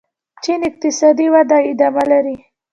چین 0.43 0.59
اقتصادي 0.69 1.27
وده 1.33 1.57
ادامه 1.71 2.03
لري. 2.11 2.35